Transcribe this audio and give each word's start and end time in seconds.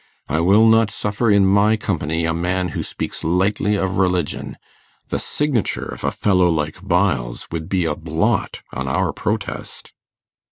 I 0.27 0.39
will 0.39 0.65
not 0.65 0.89
suffer 0.89 1.29
in 1.29 1.45
my 1.45 1.77
company 1.77 2.25
a 2.25 2.33
man 2.33 2.69
who 2.69 2.81
speaks 2.81 3.23
lightly 3.23 3.75
of 3.75 3.99
religion. 3.99 4.57
The 5.09 5.19
signature 5.19 5.85
of 5.85 6.03
a 6.03 6.09
fellow 6.09 6.49
like 6.49 6.77
Byles 6.81 7.47
would 7.51 7.69
be 7.69 7.85
a 7.85 7.95
blot 7.95 8.63
on 8.73 8.87
our 8.87 9.13
protest. 9.13 9.93